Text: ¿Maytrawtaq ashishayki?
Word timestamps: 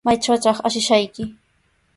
¿Maytrawtaq 0.07 0.57
ashishayki? 0.69 1.23